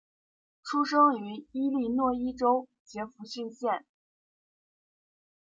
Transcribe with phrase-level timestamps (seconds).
[0.63, 3.85] 出生于伊利诺伊州杰佛逊县。